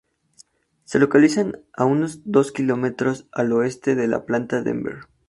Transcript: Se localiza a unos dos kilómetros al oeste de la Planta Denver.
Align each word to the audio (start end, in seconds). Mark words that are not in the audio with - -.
Se 0.83 0.97
localiza 0.97 1.45
a 1.75 1.85
unos 1.85 2.21
dos 2.25 2.51
kilómetros 2.51 3.27
al 3.31 3.53
oeste 3.53 3.93
de 3.93 4.07
la 4.07 4.25
Planta 4.25 4.63
Denver. 4.63 5.01